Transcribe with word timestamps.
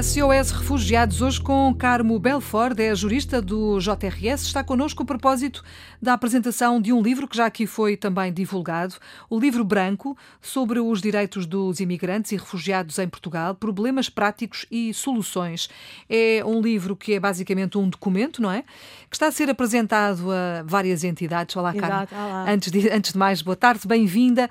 SOS 0.00 0.52
Refugiados, 0.52 1.20
hoje 1.20 1.40
com 1.40 1.74
Carmo 1.74 2.20
Belford, 2.20 2.80
é 2.80 2.94
jurista 2.94 3.42
do 3.42 3.80
JRS, 3.80 4.44
está 4.44 4.62
connosco 4.62 5.02
a 5.02 5.06
propósito 5.06 5.64
da 6.00 6.12
apresentação 6.12 6.80
de 6.80 6.92
um 6.92 7.02
livro 7.02 7.26
que 7.26 7.36
já 7.36 7.46
aqui 7.46 7.66
foi 7.66 7.96
também 7.96 8.32
divulgado, 8.32 8.94
o 9.28 9.40
livro 9.40 9.64
branco 9.64 10.16
sobre 10.40 10.78
os 10.78 11.02
direitos 11.02 11.46
dos 11.46 11.80
imigrantes 11.80 12.30
e 12.30 12.36
refugiados 12.36 12.96
em 13.00 13.08
Portugal, 13.08 13.56
problemas 13.56 14.08
práticos 14.08 14.64
e 14.70 14.94
soluções. 14.94 15.68
É 16.08 16.44
um 16.44 16.60
livro 16.60 16.94
que 16.94 17.14
é 17.14 17.20
basicamente 17.20 17.76
um 17.76 17.88
documento, 17.88 18.40
não 18.40 18.52
é? 18.52 18.62
Que 19.10 19.16
está 19.16 19.26
a 19.26 19.32
ser 19.32 19.50
apresentado 19.50 20.30
a 20.30 20.62
várias 20.64 21.02
entidades. 21.02 21.56
Olá, 21.56 21.74
Carmo. 21.74 22.06
Antes 22.46 22.70
de, 22.70 22.88
antes 22.88 23.12
de 23.12 23.18
mais, 23.18 23.42
boa 23.42 23.56
tarde, 23.56 23.88
bem-vinda. 23.88 24.48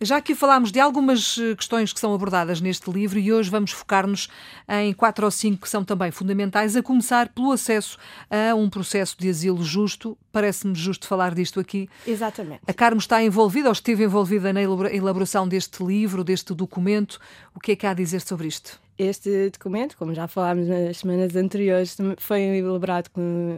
Já 0.00 0.16
aqui 0.16 0.34
falámos 0.34 0.72
de 0.72 0.80
algumas 0.80 1.36
eh, 1.38 1.54
questões 1.54 1.92
que 1.92 2.00
são 2.00 2.14
abordadas 2.14 2.60
neste 2.60 2.90
livro 2.90 3.18
e 3.18 3.32
hoje 3.32 3.50
vamos 3.50 3.70
focar-nos 3.70 4.28
em 4.68 4.92
quatro 4.94 5.26
ou 5.26 5.30
cinco 5.30 5.62
que 5.62 5.68
são 5.68 5.84
também 5.84 6.10
fundamentais, 6.10 6.74
a 6.74 6.82
começar 6.82 7.28
pelo 7.28 7.52
acesso 7.52 7.98
a 8.30 8.54
um 8.54 8.70
processo 8.70 9.16
de 9.18 9.28
asilo 9.28 9.62
justo. 9.62 10.16
Parece-me 10.30 10.74
justo 10.74 11.06
falar 11.06 11.34
disto 11.34 11.60
aqui. 11.60 11.88
Exatamente. 12.06 12.62
A 12.66 12.72
Carmo 12.72 12.98
está 12.98 13.22
envolvida 13.22 13.68
ou 13.68 13.72
esteve 13.72 14.04
envolvida 14.04 14.52
na 14.52 14.62
elaboração 14.62 15.46
deste 15.46 15.84
livro, 15.84 16.24
deste 16.24 16.54
documento. 16.54 17.20
O 17.54 17.60
que 17.60 17.72
é 17.72 17.76
que 17.76 17.86
há 17.86 17.90
a 17.90 17.94
dizer 17.94 18.20
sobre 18.22 18.48
isto? 18.48 18.80
Este 18.98 19.50
documento, 19.50 19.96
como 19.96 20.14
já 20.14 20.28
falámos 20.28 20.68
nas 20.68 20.98
semanas 20.98 21.34
anteriores, 21.34 21.96
foi 22.18 22.40
elaborado 22.40 23.10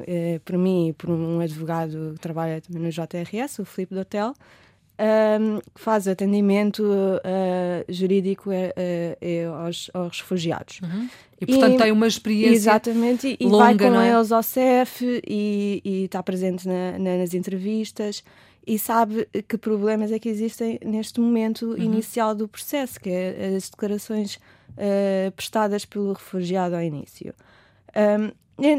eh, 0.07 0.41
por 0.45 0.57
mim 0.57 0.89
e 0.89 0.93
por 0.93 1.11
um 1.11 1.41
advogado 1.41 2.13
que 2.15 2.21
trabalha 2.21 2.61
também 2.61 2.83
no 2.83 2.91
JRS, 2.91 3.59
o 3.59 3.65
Filipe 3.65 3.95
Dotel 3.95 4.35
um, 4.99 5.61
que 5.75 5.81
faz 5.81 6.07
atendimento 6.07 6.83
uh, 6.83 7.93
jurídico 7.93 8.51
uh, 8.51 8.53
uh, 8.53 9.55
aos, 9.55 9.91
aos, 9.93 10.21
refugiados. 10.21 10.81
Uhum. 10.83 11.09
E, 11.41 11.47
portanto, 11.47 11.75
e, 11.75 11.79
tem 11.79 11.93
uma 11.93 12.07
experiência 12.07 12.55
Exatamente, 12.55 13.37
e 13.39 13.45
longa, 13.45 13.65
vai 13.65 13.77
com 13.77 14.01
é? 14.01 14.13
eles 14.13 14.31
ao 14.31 14.43
CEF 14.43 15.23
e, 15.27 15.83
e 15.85 16.05
está 16.05 16.23
presente 16.23 16.67
na, 16.67 16.99
na, 16.99 17.19
nas 17.19 17.35
entrevistas 17.35 18.23
e 18.67 18.79
sabe 18.79 19.29
que 19.47 19.59
problemas 19.59 20.11
é 20.11 20.19
que 20.19 20.29
existem 20.29 20.79
neste 20.83 21.21
momento 21.21 21.67
uhum. 21.67 21.77
inicial 21.77 22.35
do 22.35 22.49
processo, 22.49 22.99
que 22.99 23.11
é 23.11 23.55
as 23.57 23.69
declarações 23.69 24.39
prestadas 25.37 25.85
pelo 25.85 26.15
refugiado 26.15 26.75
ao 26.75 26.83
início. 26.83 27.35
Um, 27.95 28.33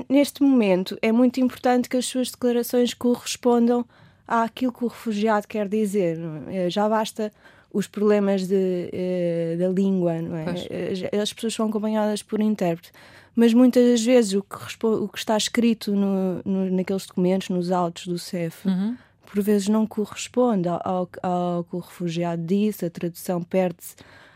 neste 0.09 0.41
momento, 0.41 0.97
é 1.01 1.11
muito 1.11 1.39
importante 1.39 1.87
que 1.87 1.97
as 1.97 2.05
suas 2.05 2.31
declarações 2.31 2.93
correspondam 2.93 3.85
àquilo 4.27 4.71
que 4.71 4.83
o 4.83 4.87
refugiado 4.87 5.47
quer 5.47 5.67
dizer. 5.67 6.17
É? 6.49 6.69
Já 6.69 6.87
basta 6.89 7.31
os 7.71 7.87
problemas 7.87 8.47
de, 8.47 8.55
uh, 8.55 9.57
da 9.57 9.67
língua, 9.67 10.21
não 10.21 10.37
é? 10.37 10.45
Eh, 10.69 11.19
as 11.21 11.33
pessoas 11.33 11.53
são 11.53 11.67
acompanhadas 11.67 12.23
por 12.23 12.39
intérprete, 12.39 12.93
mas 13.35 13.53
muitas 13.53 14.01
vezes 14.01 14.33
o 14.33 14.41
que, 14.41 14.85
o 14.85 15.09
que 15.09 15.17
está 15.17 15.35
escrito 15.35 15.93
no, 15.93 16.41
no, 16.45 16.71
naqueles 16.71 17.05
documentos, 17.05 17.49
nos 17.49 17.71
autos 17.71 18.07
do 18.07 18.17
CEF, 18.17 18.65
uhum. 18.65 18.95
por 19.25 19.43
vezes 19.43 19.67
não 19.67 19.85
corresponde 19.85 20.69
ao, 20.69 20.79
ao, 20.85 21.09
ao, 21.21 21.63
que 21.65 21.75
o 21.75 21.79
refugiado 21.79 22.41
disse, 22.43 22.85
a 22.85 22.89
tradução 22.89 23.43
perde-se 23.43 23.95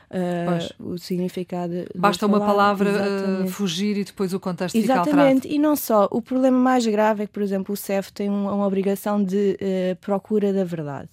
uh, 0.09 0.91
o 0.91 0.97
significado. 0.97 1.73
Basta 1.95 2.25
uma 2.25 2.39
palavra 2.39 3.43
uh, 3.43 3.47
fugir 3.47 3.97
e 3.97 4.03
depois 4.03 4.33
o 4.33 4.39
contexto 4.39 4.75
Exatamente. 4.75 5.09
fica 5.09 5.21
alterado. 5.21 5.47
E 5.47 5.59
não 5.59 5.75
só. 5.75 6.07
O 6.11 6.21
problema 6.21 6.57
mais 6.57 6.85
grave 6.85 7.23
é 7.23 7.27
que, 7.27 7.33
por 7.33 7.43
exemplo, 7.43 7.73
o 7.73 7.77
CEF 7.77 8.11
tem 8.11 8.29
uma, 8.29 8.53
uma 8.53 8.65
obrigação 8.65 9.23
de 9.23 9.57
uh, 9.61 9.95
procura 9.97 10.51
da 10.51 10.63
verdade. 10.63 11.09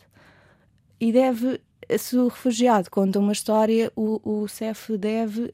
E 0.98 1.12
deve, 1.12 1.60
se 1.98 2.16
o 2.16 2.28
refugiado 2.28 2.90
conta 2.90 3.18
uma 3.18 3.32
história, 3.32 3.92
o, 3.94 4.20
o 4.24 4.48
CEF 4.48 4.96
deve 4.96 5.52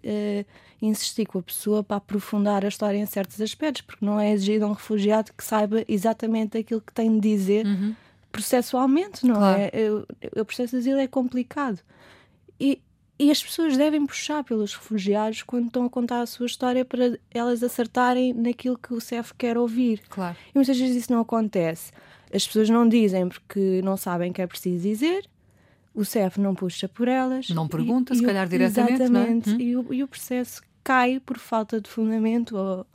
insistir 0.81 1.26
com 1.26 1.38
a 1.38 1.42
pessoa 1.42 1.82
para 1.82 1.97
aprofundar 1.97 2.64
a 2.64 2.69
história 2.69 2.97
em 2.97 3.06
certos 3.06 3.41
aspectos, 3.41 3.82
porque 3.82 4.04
não 4.04 4.20
é 4.20 4.32
exigido 4.32 4.64
a 4.64 4.69
um 4.69 4.72
refugiado 4.72 5.32
que 5.36 5.42
saiba 5.42 5.84
exatamente 5.88 6.56
aquilo 6.56 6.81
que 6.81 6.92
tem 6.92 7.12
de 7.19 7.20
dizer. 7.20 7.66
Uhum 7.66 7.94
processualmente, 8.32 9.26
não 9.26 9.36
claro. 9.36 9.60
é? 9.60 9.70
O, 9.91 10.41
o 10.41 10.44
processo 10.47 10.70
de 10.70 10.78
asilo 10.78 10.98
é 10.98 11.06
complicado. 11.06 11.81
E 12.58 12.81
e 13.22 13.30
as 13.30 13.42
pessoas 13.42 13.76
devem 13.76 14.04
puxar 14.04 14.42
pelos 14.42 14.74
refugiados 14.74 15.42
quando 15.42 15.66
estão 15.66 15.84
a 15.84 15.90
contar 15.90 16.22
a 16.22 16.26
sua 16.26 16.46
história 16.46 16.84
para 16.84 17.18
elas 17.30 17.62
acertarem 17.62 18.32
naquilo 18.32 18.76
que 18.76 18.92
o 18.92 19.00
CEF 19.00 19.32
quer 19.34 19.56
ouvir. 19.56 20.02
Claro. 20.08 20.36
E 20.48 20.58
muitas 20.58 20.78
vezes 20.78 20.96
isso 20.96 21.12
não 21.12 21.20
acontece. 21.20 21.92
As 22.34 22.46
pessoas 22.46 22.68
não 22.68 22.88
dizem 22.88 23.28
porque 23.28 23.80
não 23.84 23.96
sabem 23.96 24.32
que 24.32 24.42
é 24.42 24.46
preciso 24.46 24.82
dizer, 24.82 25.28
o 25.94 26.04
CEF 26.04 26.40
não 26.40 26.54
puxa 26.54 26.88
por 26.88 27.06
elas. 27.06 27.48
Não 27.50 27.68
pergunta, 27.68 28.12
e, 28.12 28.16
se 28.16 28.22
e 28.22 28.26
calhar 28.26 28.48
diretamente. 28.48 29.02
Exatamente. 29.02 29.50
Não 29.50 29.56
é? 29.56 29.62
e, 29.62 29.76
o, 29.76 29.94
e 29.94 30.02
o 30.02 30.08
processo 30.08 30.62
cai 30.82 31.20
por 31.20 31.38
falta 31.38 31.80
de 31.80 31.88
fundamento 31.88 32.56
ou 32.56 32.86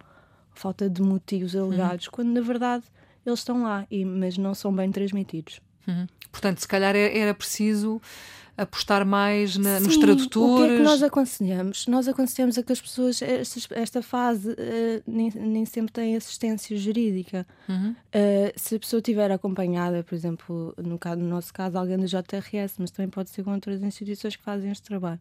falta 0.53 0.89
de 0.89 1.01
motivos 1.01 1.55
alegados, 1.55 2.07
uhum. 2.07 2.11
quando 2.11 2.29
na 2.29 2.41
verdade 2.41 2.83
eles 3.25 3.39
estão 3.39 3.63
lá, 3.63 3.85
e, 3.89 4.03
mas 4.03 4.37
não 4.37 4.53
são 4.53 4.73
bem 4.73 4.91
transmitidos. 4.91 5.61
Uhum. 5.87 6.07
Portanto, 6.31 6.59
se 6.59 6.67
calhar 6.67 6.95
era 6.95 7.33
preciso 7.33 8.01
apostar 8.57 9.05
mais 9.05 9.55
na, 9.55 9.79
Sim, 9.79 9.85
nos 9.85 9.97
tradutores? 9.97 10.63
O 10.63 10.67
que 10.67 10.73
é 10.73 10.77
que 10.77 10.83
nós 10.83 11.03
aconselhamos? 11.03 11.87
Nós 11.87 12.07
aconselhamos 12.07 12.57
a 12.57 12.63
que 12.63 12.73
as 12.73 12.81
pessoas, 12.81 13.21
esta, 13.21 13.79
esta 13.79 14.01
fase, 14.01 14.49
uh, 14.49 15.03
nem, 15.05 15.29
nem 15.29 15.65
sempre 15.65 15.93
têm 15.93 16.15
assistência 16.15 16.75
jurídica. 16.75 17.45
Uhum. 17.69 17.91
Uh, 17.91 18.53
se 18.55 18.75
a 18.75 18.79
pessoa 18.79 18.99
estiver 18.99 19.31
acompanhada, 19.31 20.03
por 20.03 20.15
exemplo, 20.15 20.73
no, 20.77 20.97
caso, 20.97 21.21
no 21.21 21.29
nosso 21.29 21.53
caso, 21.53 21.77
alguém 21.77 21.97
do 21.97 22.07
JRS, 22.07 22.75
mas 22.79 22.89
também 22.89 23.09
pode 23.09 23.29
ser 23.29 23.43
com 23.43 23.53
outras 23.53 23.81
instituições 23.83 24.35
que 24.35 24.43
fazem 24.43 24.71
este 24.71 24.83
trabalho 24.83 25.19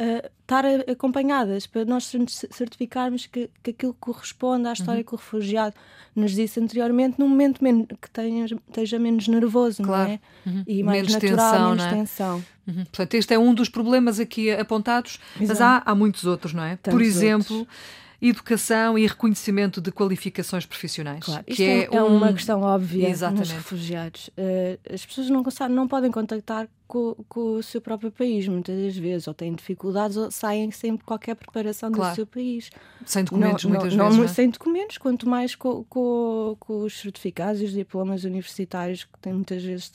uh, 0.00 0.30
estar 0.40 0.64
acompanhadas, 0.90 1.66
para 1.66 1.84
nós 1.84 2.10
certificarmos 2.50 3.26
que, 3.26 3.50
que 3.62 3.70
aquilo 3.70 3.94
corresponde 3.94 4.66
à 4.66 4.72
história 4.72 5.00
uhum. 5.00 5.04
que 5.04 5.14
o 5.14 5.16
refugiado 5.16 5.76
nos 6.16 6.32
disse 6.32 6.58
anteriormente, 6.58 7.18
num 7.18 7.28
momento 7.28 7.62
menos, 7.62 7.86
que 8.00 8.10
tenha, 8.10 8.44
esteja 8.44 8.98
menos 8.98 9.28
nervoso, 9.28 9.82
claro. 9.82 10.08
não 10.08 10.14
é? 10.14 10.20
Uhum. 10.44 10.64
E 10.66 10.82
mais 10.82 10.98
menos 10.98 11.12
natural, 11.12 11.52
tensão, 11.52 11.68
menos 11.68 11.84
é? 11.84 11.90
tensão. 11.90 12.44
Uhum. 12.66 12.84
Portanto, 12.84 13.14
este 13.14 13.34
é 13.34 13.38
um 13.38 13.54
dos 13.54 13.68
problemas 13.68 14.18
aqui 14.18 14.50
apontados, 14.50 15.20
Exato. 15.36 15.48
mas 15.48 15.60
há, 15.60 15.82
há 15.84 15.94
muitos 15.94 16.24
outros, 16.24 16.52
não 16.52 16.64
é? 16.64 16.76
Tantos 16.76 16.98
Por 16.98 17.02
exemplo. 17.02 17.58
Outros 17.58 17.78
educação 18.20 18.98
e 18.98 19.06
reconhecimento 19.06 19.80
de 19.80 19.90
qualificações 19.90 20.66
profissionais. 20.66 21.24
Claro, 21.24 21.44
isto 21.46 21.62
é, 21.62 21.84
é, 21.84 22.02
um... 22.02 22.16
uma 22.16 22.32
questão 22.32 22.60
óbvia 22.60 23.08
Exatamente. 23.08 23.48
nos 23.48 23.50
refugiados. 23.52 24.28
Uh, 24.28 24.92
as 24.92 25.06
pessoas 25.06 25.30
não, 25.30 25.42
não 25.70 25.88
podem 25.88 26.10
contactar 26.10 26.68
com, 26.86 27.14
com, 27.28 27.54
o 27.54 27.62
seu 27.62 27.80
próprio 27.80 28.10
país, 28.10 28.46
muitas 28.46 28.78
das 28.78 28.96
vezes, 28.96 29.26
ou 29.26 29.32
têm 29.32 29.54
dificuldades, 29.54 30.16
ou 30.16 30.30
saem 30.30 30.70
sem 30.70 30.96
qualquer 30.98 31.34
preparação 31.34 31.90
claro. 31.90 32.12
do 32.12 32.16
seu 32.16 32.26
país. 32.26 32.70
Sem 33.06 33.24
documentos, 33.24 33.64
não, 33.64 33.70
muitas 33.70 33.96
não, 33.96 34.04
vezes. 34.06 34.18
Não, 34.18 34.24
é? 34.24 34.28
sem 34.28 34.50
documentos, 34.50 34.98
quanto 34.98 35.28
mais 35.28 35.54
com, 35.54 35.84
com, 35.84 36.56
com, 36.60 36.82
os 36.82 37.00
certificados 37.00 37.62
e 37.62 37.64
os 37.64 37.72
diplomas 37.72 38.24
universitários 38.24 39.04
que 39.04 39.18
têm, 39.18 39.32
muitas 39.32 39.62
vezes 39.62 39.90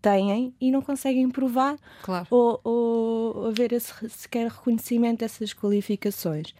têm 0.00 0.52
e 0.60 0.72
não 0.72 0.82
conseguem 0.82 1.30
provar 1.30 1.76
claro. 2.02 2.26
ou, 2.28 2.60
ou 2.64 3.46
haver 3.46 3.72
esse 3.72 3.92
sequer 4.08 4.48
reconhecimento 4.48 5.20
dessas 5.20 5.54
qualificações 5.54 6.54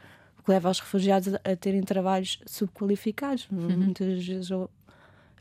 que 0.45 0.51
leva 0.51 0.71
os 0.71 0.81
refugiados 0.81 1.35
a, 1.35 1.57
terem 1.57 1.83
trabalhos 1.83 2.41
subqualificados. 2.47 3.49
Uhum. 3.51 3.77
Muitas 3.77 4.27
vezes 4.27 4.51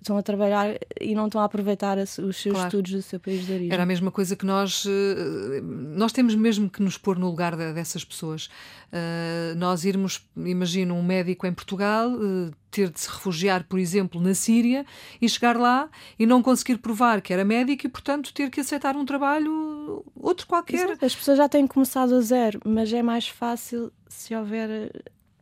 estão 0.01 0.17
a 0.17 0.23
trabalhar 0.23 0.77
e 0.99 1.13
não 1.13 1.27
estão 1.27 1.41
a 1.41 1.45
aproveitar 1.45 1.97
os 1.97 2.09
seus 2.09 2.41
claro. 2.41 2.67
estudos 2.67 2.91
do 2.91 3.01
seu 3.01 3.19
país 3.19 3.45
de 3.45 3.53
origem. 3.53 3.71
Era 3.71 3.83
a 3.83 3.85
mesma 3.85 4.11
coisa 4.11 4.35
que 4.35 4.45
nós 4.45 4.83
eh, 4.87 5.61
nós 5.61 6.11
temos 6.11 6.33
mesmo 6.35 6.69
que 6.69 6.81
nos 6.81 6.97
pôr 6.97 7.17
no 7.17 7.27
lugar 7.27 7.55
dessas 7.55 8.03
pessoas. 8.03 8.49
Uh, 8.91 9.55
nós 9.55 9.85
irmos, 9.85 10.21
imagino, 10.35 10.95
um 10.95 11.03
médico 11.03 11.47
em 11.47 11.53
Portugal 11.53 12.09
uh, 12.09 12.51
ter 12.69 12.89
de 12.89 12.99
se 12.99 13.09
refugiar, 13.09 13.63
por 13.63 13.79
exemplo, 13.79 14.19
na 14.19 14.33
Síria 14.33 14.85
e 15.21 15.29
chegar 15.29 15.55
lá 15.55 15.89
e 16.19 16.25
não 16.25 16.41
conseguir 16.41 16.77
provar 16.77 17.21
que 17.21 17.31
era 17.31 17.45
médico 17.45 17.87
e, 17.87 17.89
portanto, 17.89 18.33
ter 18.33 18.49
que 18.49 18.59
aceitar 18.59 18.97
um 18.97 19.05
trabalho 19.05 20.03
outro 20.13 20.45
qualquer. 20.45 20.85
Exato. 20.85 21.05
As 21.05 21.15
pessoas 21.15 21.37
já 21.37 21.47
têm 21.47 21.65
começado 21.65 22.15
a 22.15 22.21
zero, 22.21 22.59
mas 22.65 22.91
é 22.91 23.01
mais 23.01 23.29
fácil 23.29 23.93
se 24.09 24.35
houver 24.35 24.91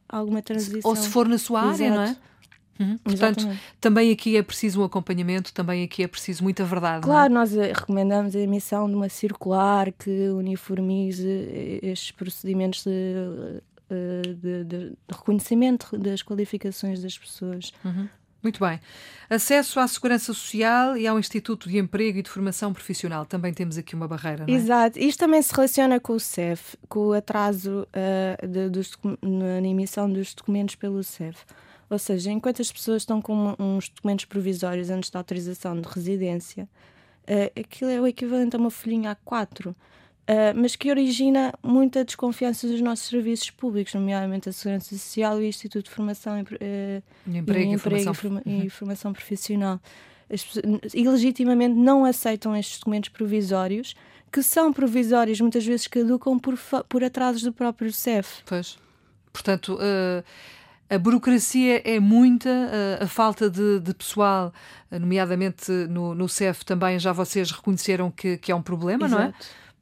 alguma 0.08 0.42
transição. 0.44 0.82
Ou 0.84 0.96
se 0.96 1.10
for 1.10 1.28
na 1.28 1.38
sua 1.38 1.62
área, 1.62 1.86
Exato. 1.86 1.96
não 1.96 2.04
é? 2.04 2.18
Uhum. 2.80 2.98
Portanto, 3.00 3.46
também 3.82 4.12
aqui 4.12 4.38
é 4.38 4.42
preciso 4.42 4.82
um 4.82 4.86
acompanhamento, 4.86 5.54
também 5.54 5.84
aqui 5.84 6.02
é 6.02 6.08
preciso 6.08 6.44
muita 6.44 6.64
verdade. 6.64 7.04
Claro, 7.04 7.32
é? 7.32 7.36
nós 7.36 7.54
eh, 7.56 7.74
recomendamos 7.74 8.36
a 8.36 8.40
emissão 8.40 8.88
de 8.88 8.96
uma 8.96 9.10
circular 9.10 9.92
que 9.92 10.30
uniformize 10.30 11.28
eh, 11.28 11.80
estes 11.84 12.12
procedimentos 12.12 12.86
de, 12.86 13.62
eh, 13.90 14.22
de, 14.22 14.64
de, 14.64 14.64
de 14.64 14.98
reconhecimento 15.12 15.98
das 15.98 16.22
qualificações 16.22 17.02
das 17.02 17.18
pessoas. 17.18 17.74
Uhum. 17.84 18.08
Muito 18.42 18.60
bem. 18.62 18.80
Acesso 19.30 19.82
à 19.82 19.88
segurança 19.88 20.34
social 20.34 20.96
e 20.96 21.06
ao 21.06 21.20
Instituto 21.20 21.68
de 21.68 21.78
Emprego 21.78 22.20
e 22.20 22.22
de 22.22 22.30
Formação 22.30 22.72
Profissional. 22.72 23.26
Também 23.26 23.54
temos 23.54 23.78
aqui 23.78 23.94
uma 23.94 24.08
barreira, 24.08 24.46
não 24.48 24.54
é? 24.54 24.58
Exato. 24.58 24.98
Isto 24.98 25.20
também 25.20 25.42
se 25.42 25.54
relaciona 25.54 26.00
com 26.00 26.14
o 26.14 26.20
CEF, 26.20 26.78
com 26.88 27.08
o 27.08 27.14
atraso 27.14 27.86
uh, 27.90 28.48
de, 28.48 28.70
dos, 28.70 28.98
na 29.22 29.68
emissão 29.68 30.10
dos 30.10 30.34
documentos 30.34 30.76
pelo 30.76 31.04
CEF. 31.04 31.44
Ou 31.90 31.98
seja, 31.98 32.32
enquanto 32.32 32.62
as 32.62 32.72
pessoas 32.72 33.02
estão 33.02 33.22
com 33.22 33.56
uns 33.58 33.90
documentos 33.90 34.26
provisórios 34.26 34.90
antes 34.90 35.10
da 35.10 35.20
autorização 35.20 35.80
de 35.80 35.88
residência, 35.88 36.70
uh, 37.24 37.60
aquilo 37.60 37.90
é 37.90 38.00
o 38.00 38.06
equivalente 38.06 38.56
a 38.56 38.60
uma 38.60 38.70
folhinha 38.70 39.18
A4. 39.26 39.70
Uh, 40.30 40.54
mas 40.56 40.76
que 40.76 40.92
origina 40.92 41.52
muita 41.64 42.06
desconfiança 42.06 42.68
dos 42.68 42.80
nossos 42.82 43.08
serviços 43.08 43.50
públicos, 43.50 43.96
nomeadamente 43.96 44.48
a 44.48 44.54
Segurança 44.54 44.96
Social 44.96 45.42
e 45.42 45.46
o 45.46 45.48
Instituto 45.48 45.86
de 45.86 45.90
Formação 45.90 46.38
e, 46.38 46.42
uh, 46.44 47.04
emprego, 47.26 47.72
e, 47.72 47.74
emprego, 47.74 48.12
e, 48.12 48.14
forma, 48.14 48.42
uhum. 48.46 48.64
e 48.64 48.70
formação 48.70 49.12
profissional. 49.12 49.82
As, 50.32 50.46
ilegitimamente 50.94 51.74
não 51.74 52.06
aceitam 52.06 52.56
estes 52.56 52.78
documentos 52.78 53.10
provisórios, 53.10 53.96
que 54.32 54.44
são 54.44 54.72
provisórios, 54.72 55.42
muitas 55.42 55.66
vezes 55.66 55.88
caducam 55.88 56.38
por, 56.38 56.56
por 56.88 57.04
atrasos 57.04 57.42
do 57.42 57.52
próprio 57.52 57.92
CEF. 57.92 58.44
Pois. 58.46 58.78
Portanto, 59.34 59.74
uh, 59.74 60.24
a 60.90 60.98
burocracia 60.98 61.82
é 61.86 62.00
muita, 62.00 62.50
uh, 62.50 63.04
a 63.04 63.08
falta 63.08 63.50
de, 63.50 63.80
de 63.80 63.94
pessoal, 63.94 64.52
nomeadamente 64.92 65.72
no, 65.72 66.16
no 66.16 66.28
CEF, 66.28 66.66
também 66.66 66.98
já 66.98 67.14
vocês 67.14 67.52
reconheceram 67.52 68.10
que, 68.10 68.38
que 68.38 68.52
é 68.52 68.56
um 68.56 68.62
problema, 68.62 69.06
Exato. 69.06 69.22
não 69.22 69.30
é? 69.30 69.34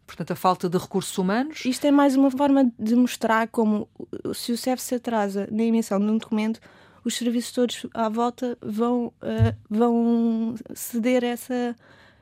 Portanto, 0.05 0.31
a 0.31 0.35
falta 0.35 0.69
de 0.69 0.77
recursos 0.77 1.17
humanos. 1.17 1.65
Isto 1.65 1.85
é 1.85 1.91
mais 1.91 2.15
uma 2.15 2.31
forma 2.31 2.71
de 2.79 2.95
mostrar 2.95 3.47
como, 3.47 3.89
se 4.33 4.51
o 4.51 4.57
CEF 4.57 4.81
se 4.81 4.95
atrasa 4.95 5.47
na 5.51 5.63
emissão 5.63 5.99
de 5.99 6.05
um 6.05 6.17
documento, 6.17 6.61
os 7.03 7.15
serviços 7.15 7.51
todos 7.51 7.85
à 7.93 8.09
volta 8.09 8.57
vão, 8.61 9.07
uh, 9.07 9.55
vão 9.69 10.55
ceder 10.73 11.23
essa, 11.23 11.75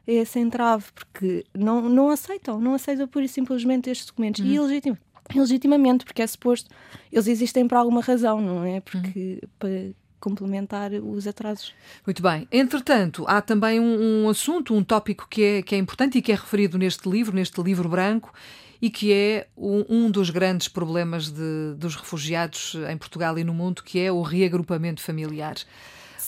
esse 0.05 0.39
entrave, 0.39 0.85
porque 0.93 1.43
não, 1.53 1.89
não 1.89 2.09
aceitam, 2.09 2.59
não 2.59 2.75
aceitam 2.75 3.07
pura 3.07 3.25
e 3.25 3.27
simplesmente 3.27 3.89
estes 3.89 4.07
documentos. 4.07 4.41
Uhum. 4.41 4.47
E 4.47 4.55
ilegítimo, 4.55 4.97
legitimamente, 5.33 6.05
porque 6.05 6.21
é 6.21 6.27
suposto, 6.27 6.69
eles 7.11 7.27
existem 7.27 7.67
por 7.67 7.75
alguma 7.75 8.01
razão, 8.01 8.41
não 8.41 8.63
é? 8.63 8.79
Porque 8.79 9.39
uhum. 9.41 9.49
para 9.57 9.95
complementar 10.19 10.91
os 10.91 11.27
atrasos. 11.27 11.73
Muito 12.05 12.21
bem. 12.21 12.47
Entretanto, 12.51 13.25
há 13.27 13.41
também 13.41 13.79
um, 13.79 14.23
um, 14.25 14.29
assunto, 14.29 14.73
um 14.73 14.83
tópico 14.83 15.27
que 15.29 15.43
é, 15.43 15.61
que 15.61 15.75
é 15.75 15.77
importante 15.77 16.17
e 16.17 16.21
que 16.21 16.31
é 16.31 16.35
referido 16.35 16.77
neste 16.77 17.07
livro, 17.07 17.35
neste 17.35 17.61
livro 17.61 17.87
branco, 17.87 18.33
e 18.81 18.89
que 18.89 19.13
é 19.13 19.47
um, 19.55 19.85
um 19.87 20.11
dos 20.11 20.29
grandes 20.29 20.67
problemas 20.67 21.29
de, 21.31 21.75
dos 21.77 21.95
refugiados 21.95 22.75
em 22.89 22.97
Portugal 22.97 23.37
e 23.37 23.43
no 23.43 23.53
mundo, 23.53 23.83
que 23.83 23.99
é 23.99 24.11
o 24.11 24.21
reagrupamento 24.21 25.01
familiar. 25.01 25.55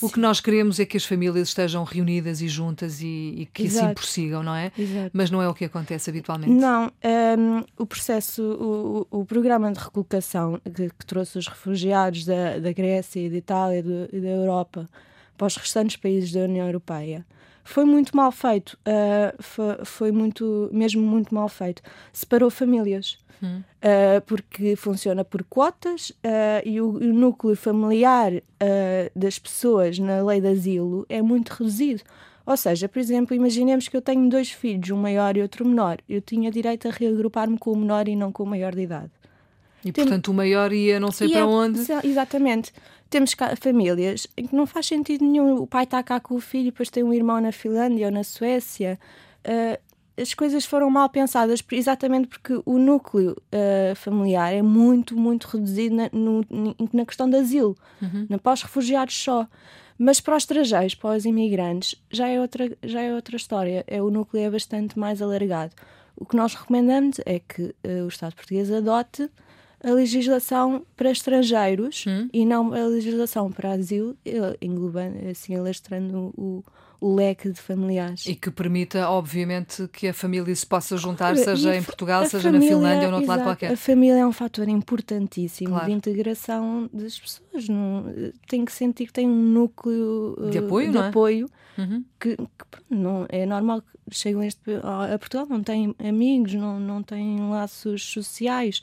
O 0.02 0.10
que 0.10 0.20
nós 0.20 0.40
queremos 0.40 0.80
é 0.80 0.86
que 0.86 0.98
as 0.98 1.06
famílias 1.06 1.50
estejam 1.50 1.84
reunidas 1.84 2.42
e 2.42 2.48
juntas 2.48 3.02
e, 3.02 3.34
e 3.38 3.46
que 3.46 3.64
Exato. 3.64 3.86
assim 3.86 3.94
prossigam, 3.94 4.44
não 4.44 4.56
é? 4.56 4.72
Exato. 4.78 5.12
Mas 5.14 5.32
não 5.32 5.42
é 5.42 5.48
o 5.48 5.54
que 5.54 5.66
acontece 5.66 6.10
habitualmente. 6.10 6.52
Não. 6.52 6.92
Um, 7.04 7.64
o 7.78 7.86
processo, 7.86 8.42
o, 9.12 9.20
o 9.20 9.26
programa 9.26 9.72
de 9.72 9.80
recolocação 9.80 10.60
que, 10.64 10.90
que, 10.90 11.06
trouxe 11.06 11.38
os 11.38 11.48
refugiados 11.48 12.26
da, 12.26 12.60
da 12.60 12.72
Grécia 12.72 13.20
e 13.20 13.30
da 13.30 13.38
Itália 13.38 13.84
e 14.12 14.20
da 14.20 14.30
Europa 14.30 14.90
para 15.38 15.48
os 15.48 15.56
restantes 15.56 15.98
países 15.98 16.32
da 16.32 16.42
União 16.42 16.66
Europeia 16.66 17.26
foi 17.68 17.84
muito 17.86 18.16
mal 18.16 18.32
feito. 18.32 18.78
Uh, 18.88 19.44
foi, 19.44 19.78
foi, 19.84 20.12
muito, 20.12 20.70
mesmo 20.72 21.02
muito 21.02 21.36
mal 21.36 21.50
feito. 21.50 21.82
Separou 22.14 22.50
famílias. 22.50 23.18
Hum. 23.44 23.62
Uh, 23.84 24.20
porque 24.26 24.76
funciona 24.76 25.24
por 25.24 25.44
cotas 25.44 26.10
uh, 26.10 26.66
e 26.66 26.82
o, 26.82 26.90
o, 26.90 27.14
núcleo 27.14 27.56
familiar 27.56 28.32
das 29.16 29.38
pessoas 29.38 30.00
na 30.00 30.24
lei 30.24 30.42
de 30.42 30.48
asilo 30.48 31.06
é 31.08 31.22
muito 31.22 31.50
reduzido. 31.50 32.02
Ou 32.46 32.58
seja, 32.58 32.90
por 32.90 32.98
exemplo, 32.98 33.36
imaginemos 33.36 33.88
que 33.88 33.96
eu 33.96 34.02
tenho 34.02 34.28
dois 34.30 34.50
filhos, 34.50 34.90
um 34.90 34.98
maior 34.98 35.38
e 35.38 35.42
outro 35.42 35.66
menor. 35.66 36.00
Eu 36.08 36.22
tinha 36.22 36.50
direito 36.50 36.88
a 36.88 36.92
reagrupar-me 36.92 37.60
com 37.60 37.74
o 37.74 37.76
menor 37.76 38.08
e 38.08 38.16
não 38.16 38.32
com 38.32 38.44
o 38.44 38.48
maior 38.48 38.74
de 38.74 38.82
idade. 38.82 39.12
E, 39.90 39.92
Tem... 39.92 40.04
portanto, 40.04 40.30
o 40.30 40.34
maior 40.34 40.72
ia 40.72 41.00
não 41.00 41.12
sei 41.12 41.30
para 41.30 41.40
é, 41.40 41.44
onde. 41.44 41.80
Exatamente. 42.04 42.74
Temos 43.10 43.36
famílias 43.62 44.28
em 44.36 44.46
que 44.46 44.56
não 44.56 44.66
faz 44.66 44.86
sentido 44.86 45.24
nenhum. 45.24 45.62
O 45.62 45.68
pai 45.68 45.86
está 45.86 46.04
cá 46.04 46.20
com 46.20 46.36
o 46.36 46.42
filho, 46.42 46.66
depois 46.66 46.90
tem 46.90 47.04
um 47.04 47.14
irmão 47.14 47.40
na 47.40 47.52
Finlândia 47.52 48.08
ou 48.08 48.12
na 48.12 48.24
Suécia. 48.24 49.00
Uh, 49.46 49.80
as 50.22 50.34
coisas 50.34 50.66
foram 50.66 50.90
mal 50.90 51.08
pensadas 51.10 51.64
exatamente 51.72 52.28
porque 52.28 52.60
o 52.66 52.78
núcleo 52.80 53.32
uh, 53.32 53.96
familiar 53.96 54.52
é 54.52 54.64
muito, 54.64 55.16
muito 55.16 55.46
reduzido 55.46 55.96
na, 55.96 56.10
no, 56.12 56.44
na 56.92 57.06
questão 57.06 57.30
do 57.30 57.38
asilo, 57.38 57.78
uhum. 58.02 58.26
não 58.28 58.40
para 58.40 58.54
os 58.54 58.64
refugiados 58.64 59.16
só. 59.16 59.48
Mas 59.98 60.20
para 60.20 60.36
os 60.36 60.44
estrangeiros, 60.44 60.96
para 60.96 61.16
os 61.16 61.26
imigrantes, 61.26 61.96
já 62.12 62.28
é 62.28 62.40
outra, 62.40 62.78
já 62.84 63.02
é 63.02 63.14
outra 63.14 63.36
história. 63.36 63.84
É, 63.88 64.02
o 64.02 64.10
núcleo 64.10 64.44
é 64.44 64.50
bastante 64.50 64.98
mais 64.98 65.22
alargado. 65.22 65.74
O 66.16 66.26
que 66.26 66.36
nós 66.36 66.54
recomendamos 66.56 67.20
é 67.26 67.40
que 67.40 67.64
uh, 67.64 68.06
o 68.06 68.08
Estado 68.08 68.36
português 68.36 68.72
adote 68.72 69.30
a 69.88 69.94
legislação 69.94 70.86
para 70.98 71.10
estrangeiros 71.10 72.04
hum. 72.06 72.28
e 72.34 72.46
não 72.46 72.74
a 72.74 72.86
legislação 72.88 73.50
para 73.50 73.72
asilo, 73.72 74.18
englobando, 74.62 75.30
assim, 75.30 75.56
alastrando 75.56 76.34
o, 76.36 76.62
o 77.00 77.16
leque 77.16 77.50
de 77.50 77.62
familiares. 77.62 78.26
E 78.26 78.36
que 78.36 78.52
permita, 78.52 79.10
obviamente, 79.10 79.88
que 79.88 80.10
a 80.10 80.14
família 80.14 80.54
se 80.54 80.66
possa 80.66 80.98
juntar, 80.98 81.38
seja 81.38 81.74
em 81.74 81.82
Portugal, 81.82 82.26
seja 82.26 82.52
família, 82.52 82.70
na 82.70 82.76
Finlândia 82.76 83.06
ou 83.06 83.12
no 83.12 83.18
outro 83.18 83.30
lado 83.30 83.44
qualquer. 83.44 83.72
A 83.72 83.78
família 83.78 84.20
é 84.20 84.28
um 84.28 84.34
fator 84.34 84.68
importantíssimo 84.68 85.70
claro. 85.70 85.86
de 85.86 85.92
integração 85.94 86.90
das 86.92 87.18
pessoas. 87.18 87.70
Não, 87.70 88.06
tem 88.46 88.66
que 88.66 88.74
sentir 88.74 89.08
que 89.08 89.14
tem 89.14 89.26
um 89.26 89.42
núcleo 89.42 90.50
de 90.52 90.58
apoio, 90.58 90.92
de 90.92 90.98
apoio 90.98 91.50
é? 91.78 92.02
que, 92.20 92.36
que, 92.36 92.46
não, 92.90 93.26
é 93.30 93.46
normal 93.46 93.82
que 93.82 93.88
chegam 94.12 94.42
a 94.84 95.18
Portugal, 95.18 95.48
não 95.50 95.64
têm 95.64 95.96
amigos, 95.98 96.54
não, 96.56 96.78
não 96.78 97.02
têm 97.02 97.50
laços 97.50 98.04
sociais 98.04 98.82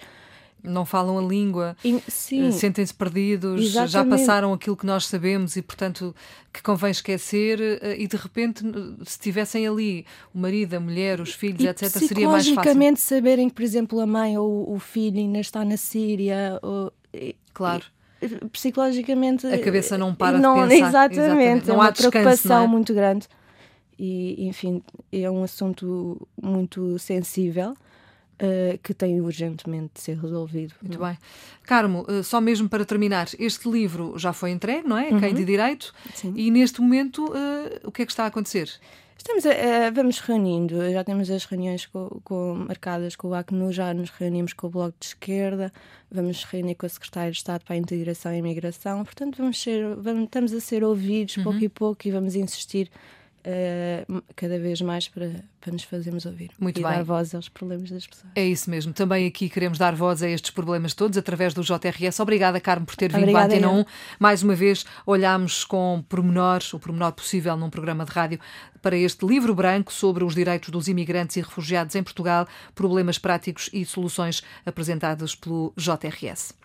não 0.64 0.84
falam 0.84 1.18
a 1.18 1.22
língua, 1.22 1.76
eh, 1.84 2.50
sentem-se 2.50 2.92
perdidos, 2.92 3.60
Exatamente. 3.62 3.92
já 3.92 4.04
passaram 4.04 4.52
aquilo 4.52 4.76
que 4.76 4.86
nós 4.86 5.06
sabemos 5.06 5.56
e, 5.56 5.62
portanto, 5.62 6.14
que 6.52 6.62
convém 6.62 6.90
esquecer. 6.90 7.60
Eh, 7.60 7.96
e 7.98 8.08
de 8.08 8.16
repente, 8.16 8.64
se 9.04 9.18
tivessem 9.18 9.66
ali 9.66 10.06
o 10.34 10.38
marido, 10.38 10.74
a 10.74 10.80
mulher, 10.80 11.20
os 11.20 11.32
filhos, 11.32 11.60
e 11.60 11.68
etc., 11.68 11.88
seria 11.90 12.28
mais 12.28 12.44
fácil. 12.44 12.54
Psicologicamente, 12.54 13.00
saberem 13.00 13.48
que, 13.48 13.54
por 13.54 13.62
exemplo, 13.62 14.00
a 14.00 14.06
mãe 14.06 14.38
ou 14.38 14.74
o 14.74 14.78
filho 14.78 15.18
ainda 15.18 15.38
está 15.38 15.64
na 15.64 15.76
Síria. 15.76 16.58
Ou, 16.62 16.92
claro. 17.52 17.84
psicologicamente. 18.50 19.46
A 19.46 19.58
cabeça 19.58 19.98
não 19.98 20.14
para 20.14 20.38
não, 20.38 20.66
de 20.66 20.74
pensar. 20.74 20.88
Exatamente, 20.88 21.18
exatamente. 21.18 21.68
não 21.68 21.74
é 21.74 21.78
uma 21.78 21.88
há 21.88 21.92
preocupação 21.92 22.64
é? 22.64 22.66
muito 22.66 22.94
grande. 22.94 23.28
E, 23.98 24.48
enfim, 24.48 24.82
é 25.12 25.30
um 25.30 25.44
assunto 25.44 26.26
muito 26.42 26.98
sensível 26.98 27.74
Uh, 28.34 28.76
que 28.82 28.92
tem 28.92 29.20
urgentemente 29.20 29.92
de 29.94 30.00
ser 30.00 30.18
resolvido. 30.18 30.74
Muito 30.82 30.98
bem. 30.98 31.16
Carmo, 31.62 32.04
uh, 32.08 32.24
só 32.24 32.40
mesmo 32.40 32.68
para 32.68 32.84
terminar, 32.84 33.28
este 33.38 33.70
livro 33.70 34.18
já 34.18 34.32
foi 34.32 34.50
entregue, 34.50 34.88
não 34.88 34.98
é? 34.98 35.10
Uhum. 35.10 35.20
Quem 35.20 35.32
de 35.32 35.44
Direito. 35.44 35.94
Sim. 36.14 36.34
E 36.36 36.50
neste 36.50 36.80
momento, 36.80 37.24
uh, 37.26 37.80
o 37.84 37.92
que 37.92 38.02
é 38.02 38.04
que 38.04 38.10
está 38.10 38.24
a 38.24 38.26
acontecer? 38.26 38.68
Estamos 39.16 39.46
a, 39.46 39.90
vamos 39.90 40.18
reunindo, 40.18 40.90
já 40.92 41.02
temos 41.02 41.30
as 41.30 41.44
reuniões 41.46 41.86
com, 41.86 42.20
com, 42.22 42.54
marcadas 42.68 43.16
com 43.16 43.28
o 43.28 43.34
ACNU, 43.34 43.72
já 43.72 43.94
nos 43.94 44.10
reunimos 44.10 44.52
com 44.52 44.66
o 44.66 44.70
Bloco 44.70 44.94
de 45.00 45.06
Esquerda, 45.06 45.72
vamos 46.10 46.44
reunir 46.44 46.74
com 46.74 46.84
a 46.84 46.88
Secretária 46.88 47.30
de 47.30 47.38
Estado 47.38 47.64
para 47.64 47.74
a 47.74 47.78
Integração 47.78 48.34
e 48.34 48.38
Imigração, 48.38 49.02
portanto 49.02 49.38
vamos 49.38 49.62
ser, 49.62 49.94
vamos, 49.96 50.24
estamos 50.24 50.52
a 50.52 50.60
ser 50.60 50.84
ouvidos 50.84 51.38
uhum. 51.38 51.44
pouco 51.44 51.58
e 51.64 51.68
pouco 51.70 52.08
e 52.08 52.10
vamos 52.10 52.34
insistir 52.34 52.90
uh, 53.44 54.22
cada 54.34 54.58
vez 54.58 54.80
mais 54.80 55.08
para, 55.08 55.30
para 55.60 55.72
nos 55.72 55.82
fazermos 55.84 56.24
ouvir 56.26 56.50
Muito 56.58 56.80
e 56.80 56.82
bem. 56.82 56.92
dar 56.92 57.04
voz 57.04 57.34
aos 57.34 57.48
problemas 57.48 57.90
das 57.90 58.06
pessoas. 58.06 58.32
É 58.34 58.44
isso 58.44 58.70
mesmo. 58.70 58.92
Também 58.92 59.26
aqui 59.26 59.48
queremos 59.48 59.78
dar 59.78 59.94
voz 59.94 60.22
a 60.22 60.28
estes 60.28 60.50
problemas 60.50 60.94
todos 60.94 61.16
através 61.18 61.54
do 61.54 61.62
JRS. 61.62 62.20
Obrigada, 62.20 62.60
Carmo, 62.60 62.86
por 62.86 62.96
ter 62.96 63.10
vindo 63.12 63.22
Obrigada, 63.22 63.54
à 63.54 63.56
Antena 63.56 63.70
1. 63.70 63.84
Mais 64.18 64.42
uma 64.42 64.54
vez, 64.54 64.84
olhámos 65.06 65.64
com 65.64 66.04
pormenores, 66.08 66.72
o 66.72 66.78
pormenor 66.78 67.12
possível 67.12 67.56
num 67.56 67.70
programa 67.70 68.04
de 68.04 68.12
rádio, 68.12 68.40
para 68.80 68.96
este 68.96 69.24
livro 69.26 69.54
branco 69.54 69.92
sobre 69.92 70.24
os 70.24 70.34
direitos 70.34 70.70
dos 70.70 70.88
imigrantes 70.88 71.36
e 71.36 71.40
refugiados 71.40 71.94
em 71.94 72.02
Portugal, 72.02 72.46
problemas 72.74 73.18
práticos 73.18 73.70
e 73.72 73.84
soluções 73.84 74.42
apresentados 74.66 75.34
pelo 75.34 75.72
JRS. 75.76 76.63